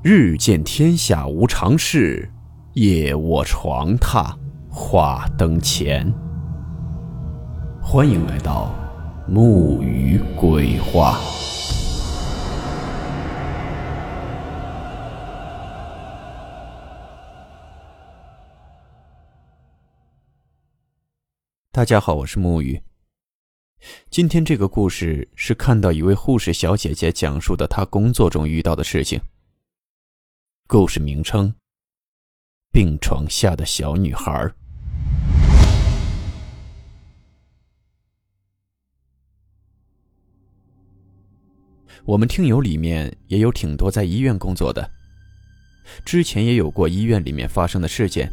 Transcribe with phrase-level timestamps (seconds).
[0.00, 2.30] 日见天下无常事，
[2.74, 4.32] 夜卧床榻
[4.70, 6.08] 话灯前。
[7.82, 8.72] 欢迎来到
[9.26, 11.18] 木鱼鬼话。
[21.72, 22.80] 大家好，我是木鱼。
[24.08, 29.20] 今天这个故事是看到一位护士小姐姐讲述的她工作中遇到的事情。
[30.70, 31.54] 故事名称：
[32.70, 34.52] 病床下的小女孩。
[42.04, 44.90] 我们听友里面也有挺多在医院工作的，
[46.04, 48.30] 之前也有过医院里面发生的事件。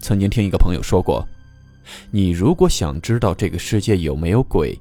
[0.00, 1.24] 曾经听一个朋友说过，
[2.10, 4.76] 你如果想知道这个世界有没有鬼，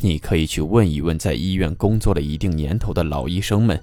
[0.00, 3.76] 你可以去问一问在医院工作了一定年头的老医生们。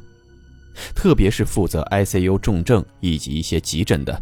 [0.95, 4.21] 特别是负责 ICU 重症以及一些急诊的，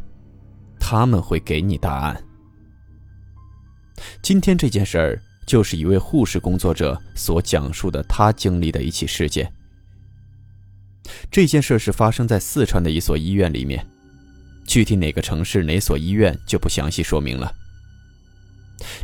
[0.79, 2.23] 他们会给你答案。
[4.21, 9.51] 今天这件事儿就是一位护士工作者所讲述的他经历的一起事件。
[11.29, 13.85] 这件事是发生在四川的一所医院里面，
[14.65, 17.51] 具体哪个城市哪所医院就不详细说明了。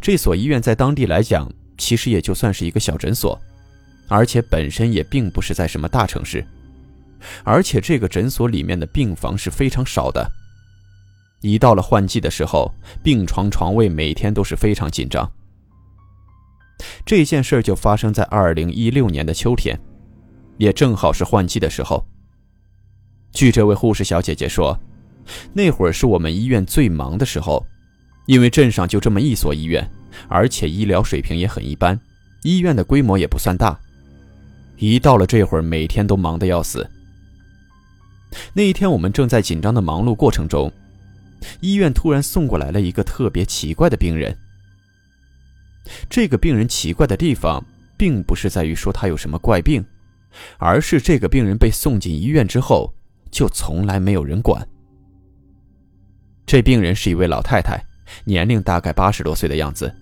[0.01, 3.39] 这所医院在当地来讲，其实也就算是一个小诊所，
[4.07, 6.45] 而且本身也并不是在什么大城市。
[7.43, 10.29] 而且这个诊所里面的病房是非常少的，
[11.41, 15.31] 一到了换季的时候，病床床位每天都是非常紧张。
[17.05, 19.79] 这件事就发生在二零一六年的秋天，
[20.57, 22.05] 也正好是换季的时候。
[23.31, 24.79] 据这位护士小姐姐说，
[25.53, 27.65] 那会儿是我们医院最忙的时候，
[28.27, 29.87] 因为镇上就这么一所医院，
[30.27, 31.99] 而且医疗水平也很一般，
[32.43, 33.77] 医院的规模也不算大。
[34.77, 36.87] 一到了这会儿，每天都忙得要死。
[38.53, 40.71] 那一天，我们正在紧张的忙碌过程中，
[41.61, 44.37] 医院突然送过来了一个特别奇怪的病人。
[46.09, 47.63] 这个病人奇怪的地方，
[47.97, 49.85] 并不是在于说他有什么怪病，
[50.57, 52.93] 而是这个病人被送进医院之后，
[53.31, 54.67] 就从来没有人管。
[56.45, 57.81] 这病人是一位老太太，
[58.25, 59.93] 年龄大概八十多岁的样子。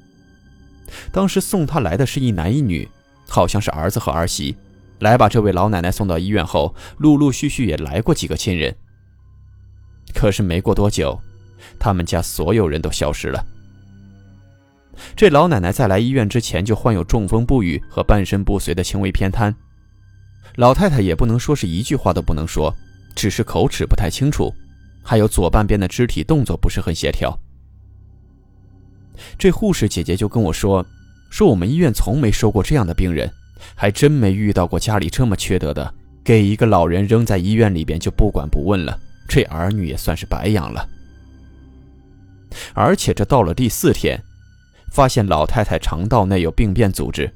[1.12, 2.88] 当时送她来的是一男一女，
[3.28, 4.56] 好像是儿子和儿媳。
[5.06, 8.76] 来把这位老奶奶送到医院后，陆陆续续也来过几个亲人。
[10.16, 11.16] 可是没过多久，
[11.78, 13.46] 他们家所有人都消失了。
[15.16, 19.56] 这老奶奶在来医院之前就患有中风不语和半身不遂的轻微偏瘫，
[20.56, 22.74] 老太太也不能说是一句话都不能说，
[23.16, 24.52] 只是口齿不太清楚，
[25.04, 27.38] 还有左半边的肢体动作不是很协调。
[29.38, 30.84] 这护士姐姐就跟我说，
[31.30, 33.32] 说我们医院从没收过这样的病人。
[33.74, 35.94] 还真没遇到过家里这么缺德的，
[36.24, 40.88] 给一个老人扔在医院里边就不管不问了，这儿女也算是白养了。
[42.74, 44.22] 而且这到了第四天，
[44.92, 47.34] 发现老太太肠道内有病变组织，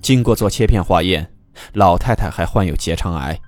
[0.00, 1.30] 经过做切片化验，
[1.74, 3.38] 老太太还患有结肠癌。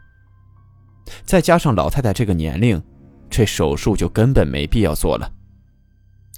[1.24, 2.82] 再加上老太太这个年龄，
[3.30, 5.30] 这手术就根本没必要做了。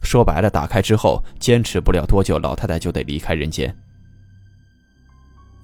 [0.02, 3.74] 说白了，打开之后坚持不了多久，老太太就得离开人间。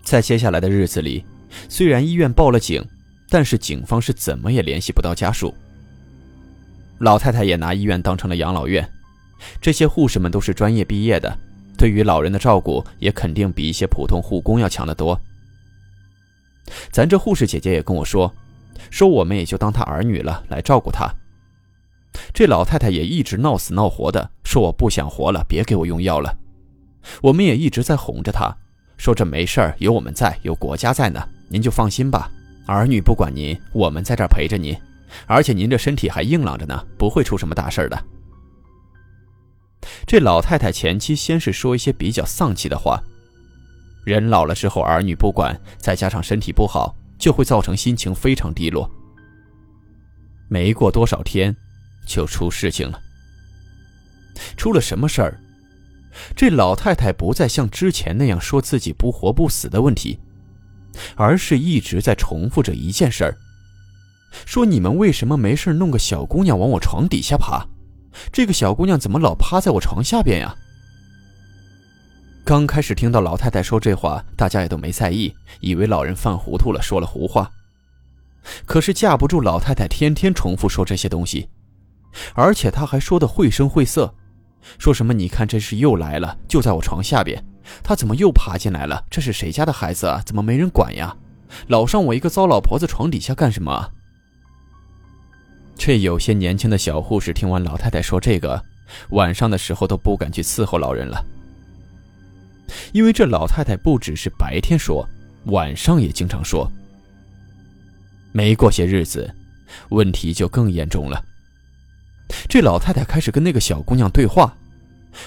[0.02, 1.24] 在接下来的日子里，
[1.68, 2.84] 虽然医院报了警，
[3.28, 5.54] 但是警方是怎么也联系不到家属。
[6.98, 8.86] 老太太也拿医院当成了养老院，
[9.60, 11.38] 这些护士们都是专业毕业的，
[11.78, 15.18] 对于老人的照顾也肯定比一些普通护工要强得多。
[16.90, 18.32] 咱这护士姐姐也跟我说，
[18.90, 21.08] 说我们也就当她儿女了，来照顾她。
[22.34, 26.36] 这老太太也一直闹死闹活的说我不想活了，别给我用药了。
[27.22, 28.54] 我们也一直在哄着她。
[29.00, 32.30] 说这没事儿，有我们在，有国家在呢，您就放心吧。
[32.66, 34.76] 儿女不管您，我们在这儿陪着您，
[35.26, 37.98] 而且您这身体还硬朗着呢，不会出什么大事儿的。
[40.06, 43.02] 这老太太前期先是说一些比较丧气的话，
[44.04, 48.86] 人老了之后，儿女不管，再加上身体不好，就会造成心情非常低落。
[50.46, 51.56] 没过多少天，
[52.06, 53.00] 就出事情了。
[54.58, 55.40] 出了什么事儿？
[56.34, 60.18] 这老太太不再像之前那样说自己不活不死的问题，
[61.16, 63.36] 而是一直在重复着一件事儿：
[64.44, 67.66] 说你们为什么没事弄个小姑娘往我床底下爬？
[68.32, 70.54] 这个小姑娘怎么老趴在我床下边呀？
[72.44, 77.48] 刚开始听到老太太说这话，大家也都没在意，以为老人犯糊涂了，说了胡话。
[78.66, 81.48] 可是架不住老太太天天重复说这些东西，
[82.34, 84.12] 而且她还说的绘声绘色。
[84.78, 85.12] 说什么？
[85.12, 87.44] 你看，这是又来了，就在我床下边。
[87.82, 89.04] 他怎么又爬进来了？
[89.10, 90.22] 这是谁家的孩子啊？
[90.24, 91.16] 怎么没人管呀？
[91.68, 93.90] 老上我一个糟老婆子床底下干什么？
[95.76, 98.62] 这有些年轻的小护士听完老太太说这个，
[99.10, 101.24] 晚上的时候都不敢去伺候老人了，
[102.92, 105.08] 因为这老太太不只是白天说，
[105.46, 106.70] 晚上也经常说。
[108.32, 109.32] 没过些日子，
[109.88, 111.24] 问题就更严重了。
[112.50, 114.56] 这老太太开始跟那个小姑娘对话，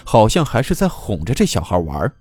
[0.03, 2.11] 好像还是在哄着这小孩玩。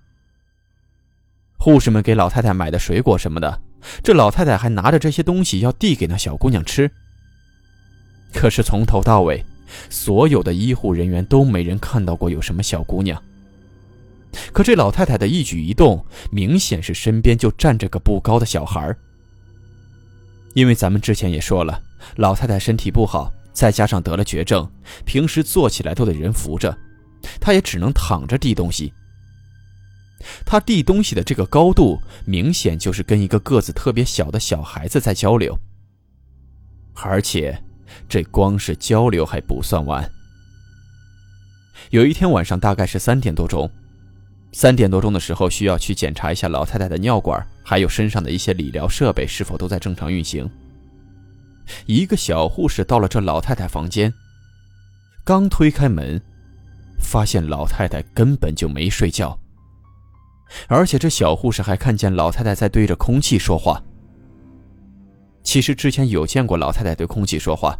[1.57, 3.61] 护士们给老太太买的水果什么的，
[4.01, 6.89] 这老太太还拿着这些东西要递给那小姑娘吃。
[8.33, 9.43] 可是从头到尾，
[9.89, 13.21] 所有的医护人员都没人看到过有什么小姑娘。
[14.53, 18.95] 可这老太太的一举一动，明显是身边就站着个不高的小孩。
[20.53, 21.81] 因为咱们之前也说了，
[22.15, 24.69] 老太太身体不好，再加上得了绝症，
[25.05, 26.77] 平时坐起来都得人扶着，
[27.39, 28.91] 她也只能躺着递东西。
[30.45, 35.57] 她递东西的这个高度，明显就是跟一个个子特别小的小孩子在交流，
[36.95, 37.63] 而且。
[38.09, 40.09] 这光是交流还不算完。
[41.91, 43.69] 有一天晚上，大概是三点多钟，
[44.51, 50.49] 三点多钟的时候，需要去检查一下老太太的尿管，还有身上的一些理疗设备是否都在正常运行。
[51.85, 54.13] 一个小护士到了这老太太房间，
[55.23, 56.21] 刚推开门，
[56.99, 59.37] 发现老太太根本就没睡觉，
[60.67, 63.81] 而且这小护士还看见老太太在对着空气说话。
[65.43, 67.77] 其实之前有见过老太太对空气说话，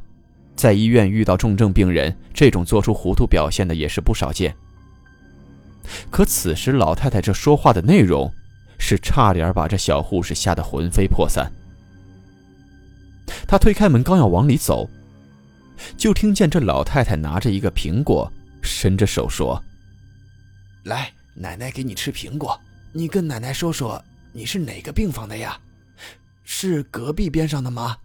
[0.56, 4.56] 在医院遇到重症病人，这种做出糊涂表现的也是不少见。
[6.10, 8.32] 可此时老太太这说话的内容，
[8.78, 11.52] 是差点把这小护士吓得魂飞魄散。
[13.48, 14.90] 他推开门刚要往里走，
[15.98, 18.32] 就听见这老太太拿着一个苹果，
[18.62, 19.62] 伸着手说
[20.86, 22.60] ：“来，奶奶给你吃苹果，
[22.92, 25.60] 你跟奶奶说说你是哪个病房的呀？”
[26.46, 27.98] 是隔壁边上的吗？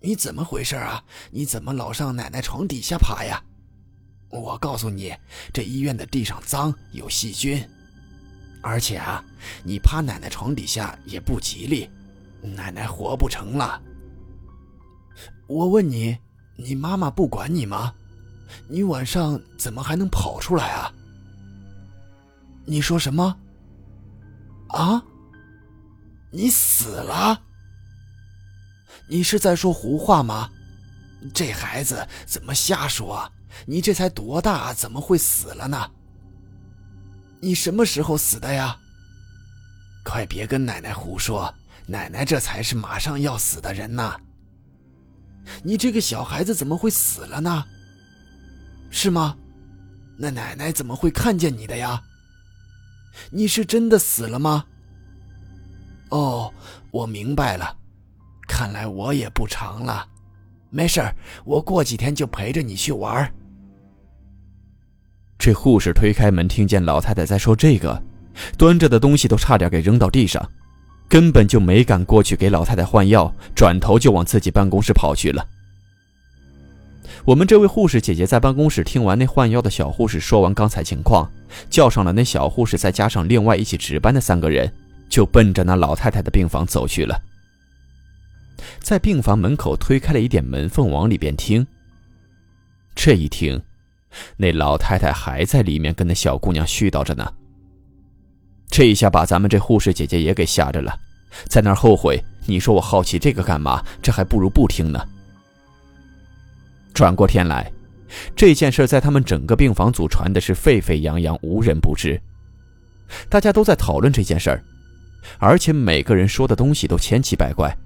[0.00, 1.02] 你怎么回事啊？
[1.30, 3.42] 你怎么老上奶奶床底下爬呀？
[4.28, 5.14] 我告诉你，
[5.52, 7.64] 这医院的地上脏，有细菌，
[8.60, 9.24] 而且啊，
[9.62, 11.88] 你趴奶奶床底下也不吉利，
[12.42, 13.80] 奶奶活不成了。
[15.46, 16.18] 我问你，
[16.56, 17.94] 你妈妈不管你吗？
[18.68, 20.92] 你晚上怎么还能跑出来啊？
[22.64, 23.36] 你说什么？
[24.68, 25.02] 啊？
[26.30, 27.40] 你死了？
[29.08, 30.50] 你是在说胡话吗？
[31.32, 33.30] 这孩子怎么瞎说？
[33.66, 35.90] 你这才多大，怎么会死了呢？
[37.40, 38.76] 你什么时候死的呀？
[40.04, 41.52] 快别跟奶奶胡说，
[41.86, 44.20] 奶奶这才是马上要死的人呢。
[45.62, 47.64] 你这个小孩子怎么会死了呢？
[48.90, 49.36] 是吗？
[50.18, 52.02] 那奶奶怎么会看见你的呀？
[53.30, 54.64] 你是真的死了吗？
[56.10, 56.52] 哦，
[56.90, 57.76] 我明白了。
[58.48, 60.06] 看来我也不长了，
[60.70, 61.02] 没事
[61.44, 63.30] 我过几天就陪着你去玩。
[65.36, 68.02] 这护士推开门，听见老太太在说这个，
[68.56, 70.42] 端着的东西都差点给扔到地上，
[71.08, 75.46] 根本就没敢过去给老太太换药，转头就往自己办公室跑去了。
[77.24, 81.30] 我们这位护士姐姐在办公室听完那换药的小护士说完刚才情况，
[81.68, 84.72] 叫上了那小护士，再加上另外一起值班的三个人，
[85.08, 87.20] 就奔着那老太太的病房走去了。
[88.80, 91.66] 在病房门口推开了一点门缝，往里边听。
[92.94, 93.60] 这一听，
[94.36, 97.32] 那老太太还在里面跟那小姑娘絮叨着呢。
[98.68, 100.98] 这一下把咱们这护士姐姐也给吓着了，
[101.48, 102.22] 在那儿后悔。
[102.46, 103.82] 你说我好奇这个干嘛？
[104.00, 105.04] 这还不如不听呢。
[106.94, 107.70] 转过天来，
[108.34, 112.20] 这件事在他们整个病房组传的是沸沸扬扬，无人不知。
[113.28, 114.62] 大家都在讨论这件事儿，
[115.38, 117.76] 而且每个人说的东西都千奇百怪。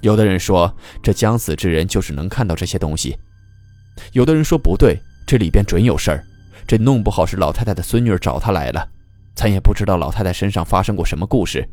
[0.00, 3.16] 有的人说，这将死之人就是能看到这些东西；
[4.12, 6.24] 有的人说不对，这里边准有事儿，
[6.66, 8.86] 这弄不好是老太太的孙女找他来了，
[9.34, 11.68] 咱也不知道老太太身上发生过什么故事。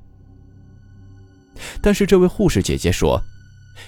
[1.82, 3.22] 但是这位护士姐姐说，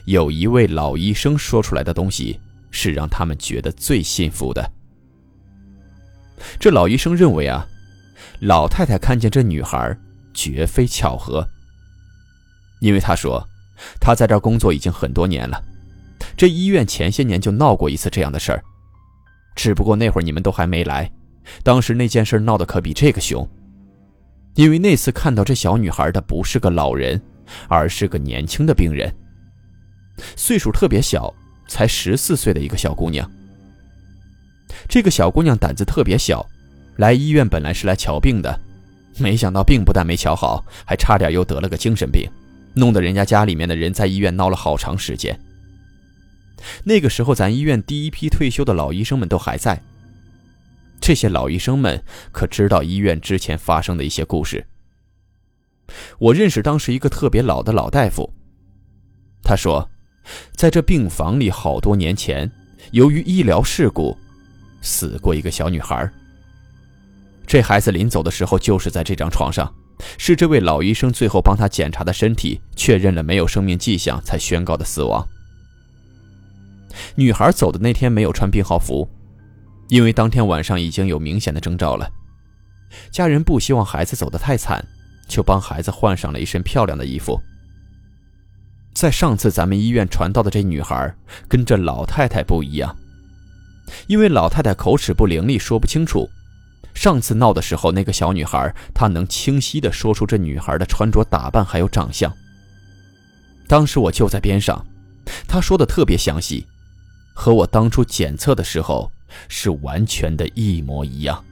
[0.05, 2.39] 有一位老医生说出来的东西
[2.71, 4.71] 是让他们觉得最信服的。
[6.59, 7.67] 这老医生认为啊，
[8.41, 9.97] 老太太看见这女孩
[10.33, 11.47] 绝非巧合，
[12.79, 13.45] 因为他说。
[13.99, 15.61] 他在这儿工作已经很多年了，
[16.37, 18.63] 这医院前些年就闹过一次这样的事儿，
[19.55, 21.11] 只不过那会儿你们都还没来。
[21.63, 23.45] 当时那件事闹得可比这个凶，
[24.55, 27.19] 因为那次看到这小女孩的不是个老人，
[27.67, 29.13] 而是个年轻的病人，
[30.35, 31.33] 岁数特别小，
[31.67, 33.29] 才十四岁的一个小姑娘。
[34.87, 36.45] 这个小姑娘胆子特别小，
[36.97, 38.59] 来医院本来是来瞧病的，
[39.17, 42.29] 没想到病不但没瞧好，还差点又得了个精神病。
[42.75, 45.39] 弄得人家家里面的人在医院闹了好长时间。
[46.83, 49.79] 那个时候，咱医院第一批退休的老医生们都还在。
[51.05, 54.65] 这些老医生们可知道医院之前发生的一些故事。
[56.17, 58.33] 我认识当时一个特别老的老大夫，
[59.43, 59.91] 他说，
[60.55, 62.49] 在这病房里好多年前，
[62.91, 64.17] 由于医疗事故，
[64.81, 66.09] 死过一个小女孩。
[67.45, 69.75] 这孩子临走的时候就是在这张床上，
[70.17, 75.27] 是这位老医生最后帮他检查的身体，确认了没有生命迹象，才宣告的死亡。
[77.15, 79.05] 女孩走的那天没有穿病号服。
[79.89, 82.09] 因为当天晚上已经有明显的征兆了，
[83.11, 84.83] 家人不希望孩子走得太惨，
[85.27, 87.39] 就帮孩子换上了一身漂亮的衣服。
[88.93, 91.13] 在上次咱们医院传到的这女孩，
[91.47, 92.95] 跟这老太太不一样，
[94.07, 96.29] 因为老太太口齿不伶俐，说不清楚。
[96.93, 102.31] 上次闹的时候，那个小女孩她能清晰地说出这女孩的穿着打扮还有长相。
[103.67, 104.85] 当时我就在边上，
[105.47, 106.67] 她说的特别详细，
[107.33, 109.11] 和我当初检测的时候。
[109.47, 111.43] 是完全的一模一样。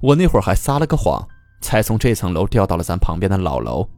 [0.00, 1.26] 我那会儿还撒了个谎，
[1.60, 3.88] 才从这层楼掉到了咱旁边的老楼。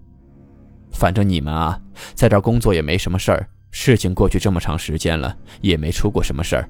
[0.93, 1.81] 反正你们啊，
[2.15, 6.69] 在这工作也没什么事儿，事情过去这么长时间了，也没出过什么事儿。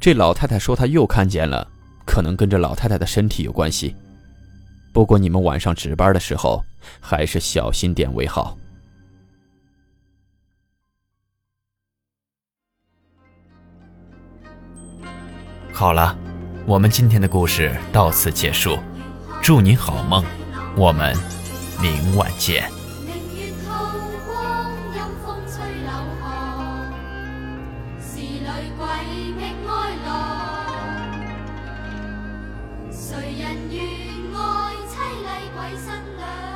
[0.00, 1.66] 这老太太说她又看见了，
[2.06, 3.94] 可能跟这老太太的身体有关系。
[4.92, 6.64] 不过你们晚上值班的时候，
[7.00, 8.56] 还是小心点为好。
[15.78, 16.18] 好了
[16.66, 18.76] 我们今天的故事到此结束。
[19.40, 20.24] 祝你好梦
[20.76, 21.16] 我们
[21.80, 22.68] 明晚见。
[23.06, 23.70] 明月透
[24.26, 25.88] 光阴风吹柳
[26.20, 26.26] 巷
[28.76, 28.88] 鬼
[32.90, 33.06] 谁
[33.38, 33.78] 人愿
[34.34, 34.36] 爱
[34.90, 36.47] 凄厉鬼新娘？